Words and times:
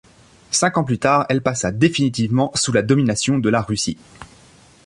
Cinq 0.49 0.79
ans 0.79 0.83
plus 0.83 0.97
tard, 0.97 1.27
elle 1.29 1.43
passa 1.43 1.69
définitivement 1.71 2.49
sous 2.55 2.71
la 2.71 2.81
domination 2.81 3.37
de 3.37 3.49
la 3.49 3.61
Russie. 3.61 3.99